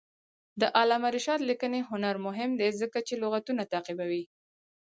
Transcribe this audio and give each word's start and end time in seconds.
د 0.61 0.63
علامه 0.79 1.09
رشاد 1.15 1.39
لیکنی 1.49 1.81
هنر 1.89 2.15
مهم 2.27 2.51
دی 2.59 2.69
ځکه 2.81 2.99
چې 3.07 3.13
لغتونه 3.23 3.63
تعقیبوي. 3.73 4.23